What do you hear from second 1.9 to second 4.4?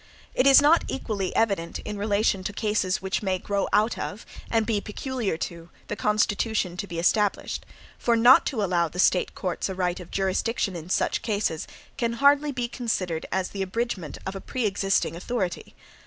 relation to cases which may grow out of,